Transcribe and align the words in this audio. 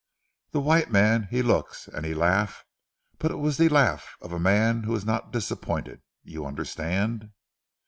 Ze 0.51 0.57
white 0.57 0.89
mans 0.89 1.27
he 1.29 1.43
look, 1.43 1.75
an' 1.93 2.05
he 2.05 2.15
laugh, 2.15 2.65
but 3.19 3.29
it 3.29 3.35
was 3.35 3.57
ze 3.57 3.69
laugh 3.69 4.15
of 4.19 4.31
a 4.33 4.39
man 4.39 4.81
who 4.81 4.95
is 4.95 5.05
not 5.05 5.31
disappointed, 5.31 6.01
you 6.23 6.43
understand. 6.43 7.29